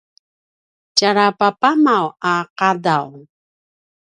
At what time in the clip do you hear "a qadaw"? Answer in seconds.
2.31-3.07